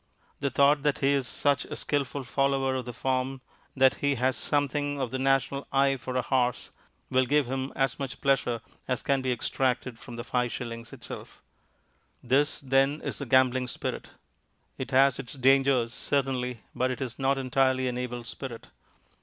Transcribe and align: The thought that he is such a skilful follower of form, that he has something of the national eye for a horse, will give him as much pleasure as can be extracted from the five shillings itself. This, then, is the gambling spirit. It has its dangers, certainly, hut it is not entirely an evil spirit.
The 0.39 0.49
thought 0.49 0.81
that 0.81 0.97
he 0.97 1.13
is 1.13 1.27
such 1.27 1.63
a 1.65 1.75
skilful 1.75 2.23
follower 2.23 2.73
of 2.73 2.95
form, 2.95 3.39
that 3.77 3.97
he 3.97 4.15
has 4.15 4.35
something 4.35 4.99
of 4.99 5.11
the 5.11 5.19
national 5.19 5.67
eye 5.71 5.95
for 5.95 6.15
a 6.15 6.23
horse, 6.23 6.71
will 7.11 7.27
give 7.27 7.45
him 7.45 7.71
as 7.75 7.99
much 7.99 8.19
pleasure 8.19 8.61
as 8.87 9.03
can 9.03 9.21
be 9.21 9.31
extracted 9.31 9.99
from 9.99 10.15
the 10.15 10.23
five 10.23 10.51
shillings 10.51 10.91
itself. 10.91 11.43
This, 12.23 12.61
then, 12.61 12.99
is 13.03 13.19
the 13.19 13.27
gambling 13.27 13.67
spirit. 13.67 14.09
It 14.75 14.89
has 14.89 15.19
its 15.19 15.33
dangers, 15.33 15.93
certainly, 15.93 16.61
hut 16.75 16.89
it 16.89 16.99
is 16.99 17.19
not 17.19 17.37
entirely 17.37 17.87
an 17.87 17.99
evil 17.99 18.23
spirit. 18.23 18.69